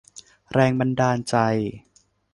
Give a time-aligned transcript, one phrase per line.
[0.53, 1.35] แรงบันดาลใจ